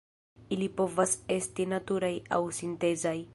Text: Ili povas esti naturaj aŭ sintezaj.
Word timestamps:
Ili 0.55 0.69
povas 0.79 1.13
esti 1.35 1.69
naturaj 1.75 2.13
aŭ 2.39 2.41
sintezaj. 2.63 3.19